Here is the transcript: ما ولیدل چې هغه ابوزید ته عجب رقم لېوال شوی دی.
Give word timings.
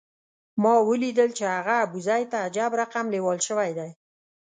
ما 0.61 0.73
ولیدل 0.89 1.29
چې 1.37 1.43
هغه 1.55 1.73
ابوزید 1.85 2.27
ته 2.31 2.37
عجب 2.45 2.71
رقم 2.81 3.05
لېوال 3.13 3.39
شوی 3.47 3.71
دی. 3.77 3.89